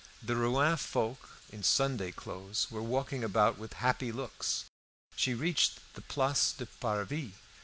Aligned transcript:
The 0.23 0.35
Rouen 0.35 0.77
folk, 0.77 1.29
in 1.51 1.61
Sunday 1.61 2.11
clothes, 2.11 2.71
were 2.71 2.81
walking 2.81 3.23
about 3.23 3.59
with 3.59 3.73
happy 3.73 4.11
looks. 4.11 4.65
She 5.15 5.35
reached 5.35 5.79
the 5.93 6.01
Place 6.01 6.51
du 6.57 6.65
Parvis. 6.65 7.33